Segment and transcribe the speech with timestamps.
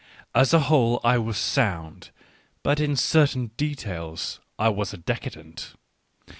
[0.33, 2.09] As a whole I was sound,
[2.63, 5.75] but in certain details I was a decadent.